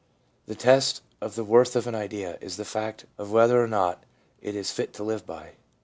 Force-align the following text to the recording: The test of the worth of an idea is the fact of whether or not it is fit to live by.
The 0.47 0.55
test 0.55 1.03
of 1.21 1.35
the 1.35 1.43
worth 1.43 1.75
of 1.75 1.85
an 1.85 1.93
idea 1.93 2.39
is 2.41 2.57
the 2.57 2.65
fact 2.65 3.05
of 3.19 3.29
whether 3.31 3.63
or 3.63 3.67
not 3.67 4.03
it 4.41 4.55
is 4.55 4.71
fit 4.71 4.93
to 4.93 5.03
live 5.03 5.27
by. 5.27 5.51